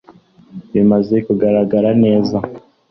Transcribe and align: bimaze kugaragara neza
bimaze 0.73 1.15
kugaragara 1.25 1.89
neza 2.03 2.37